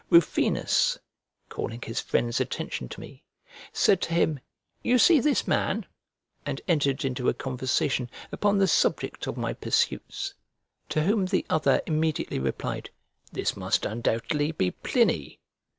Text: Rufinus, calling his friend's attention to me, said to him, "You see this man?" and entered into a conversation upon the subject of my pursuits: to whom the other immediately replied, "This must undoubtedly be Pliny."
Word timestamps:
Rufinus, 0.09 0.97
calling 1.47 1.79
his 1.83 2.01
friend's 2.01 2.41
attention 2.41 2.89
to 2.89 2.99
me, 2.99 3.23
said 3.71 4.01
to 4.01 4.15
him, 4.15 4.39
"You 4.81 4.97
see 4.97 5.19
this 5.19 5.47
man?" 5.47 5.85
and 6.43 6.59
entered 6.67 7.05
into 7.05 7.29
a 7.29 7.35
conversation 7.35 8.09
upon 8.31 8.57
the 8.57 8.67
subject 8.67 9.27
of 9.27 9.37
my 9.37 9.53
pursuits: 9.53 10.33
to 10.89 11.03
whom 11.03 11.27
the 11.27 11.45
other 11.51 11.81
immediately 11.85 12.39
replied, 12.39 12.89
"This 13.31 13.55
must 13.55 13.85
undoubtedly 13.85 14.51
be 14.51 14.71
Pliny." 14.71 15.39